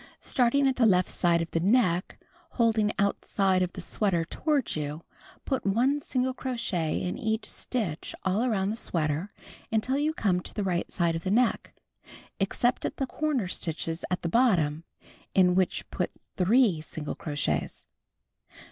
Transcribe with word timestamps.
Starting 0.19 0.65
at 0.65 0.77
the 0.77 0.85
left 0.87 1.11
side 1.11 1.43
of 1.43 1.51
the 1.51 1.59
neck, 1.59 2.19
holding 2.53 2.91
outside 2.97 3.61
of 3.61 3.71
the 3.73 3.81
sweater 3.81 4.25
toward 4.25 4.75
you, 4.75 5.03
put 5.45 5.63
1 5.63 5.99
single 5.99 6.33
crochet 6.33 6.99
in 6.99 7.19
each 7.19 7.45
stitch 7.47 8.15
all 8.23 8.43
around 8.43 8.71
the 8.71 8.75
sweater 8.75 9.31
until 9.71 9.99
you 9.99 10.11
come 10.11 10.39
to 10.39 10.55
the 10.55 10.63
right 10.63 10.89
side 10.89 11.13
of 11.13 11.23
the 11.23 11.29
neck, 11.29 11.75
except 12.39 12.83
at 12.83 12.97
the 12.97 13.05
corner 13.05 13.47
stitches 13.47 14.03
at 14.09 14.23
the 14.23 14.27
bottom, 14.27 14.83
in 15.35 15.53
which 15.53 15.87
put 15.91 16.09
3 16.35 16.81
single 16.81 17.13
crochets. 17.13 17.85